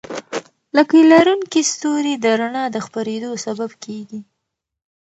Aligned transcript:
لکۍ 0.77 1.01
لرونکي 1.11 1.61
ستوري 1.71 2.13
د 2.19 2.25
رڼا 2.39 2.65
د 2.75 2.77
خپرېدو 2.85 3.29
سبب 3.45 3.71
کېږي. 3.83 4.19